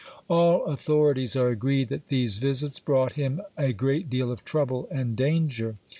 [0.27, 5.15] All authorities are agreed that these visits brought him a great deal of trouble and
[5.15, 5.75] danger.